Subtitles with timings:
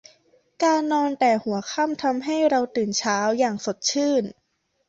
[0.63, 4.23] การนอนแต่หัวค่ำ ทำให้เราตื่นเช้า อย่างสดชื่น